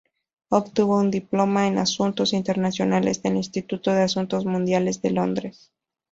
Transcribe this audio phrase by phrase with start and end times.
[0.49, 5.71] Obtuvo un diploma en asuntos internacionales del Instituto de Asuntos Mundiales de Londres.